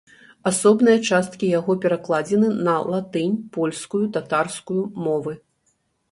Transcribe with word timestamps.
Асобныя 0.51 0.99
часткі 1.09 1.49
яго 1.59 1.73
перакладзены 1.83 2.49
на 2.67 2.73
латынь, 2.93 3.35
польскую, 3.57 4.01
татарскую 4.17 4.79
мовы. 5.09 5.33